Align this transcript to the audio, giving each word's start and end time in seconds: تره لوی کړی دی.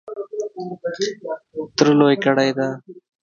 تره 1.75 1.91
لوی 1.99 2.15
کړی 2.25 2.49
دی. 2.57 2.69